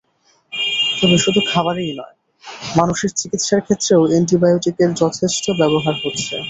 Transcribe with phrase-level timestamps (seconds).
[0.99, 2.15] তবে শুধু খাবারেই নয়,
[2.77, 6.35] মানুষের চিকিৎসার ক্ষেত্রেও অ্যান্টিবায়োটিকের যথেচ্ছ ব্যবহার হচ্ছে।